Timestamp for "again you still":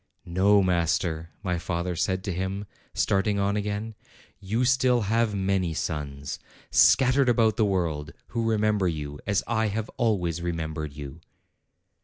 3.55-5.01